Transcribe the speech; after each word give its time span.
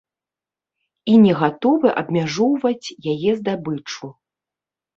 І 1.13 1.19
не 1.25 1.33
гатовы 1.41 1.87
абмяжоўваць 2.03 2.93
яе 3.15 3.31
здабычу. 3.43 4.13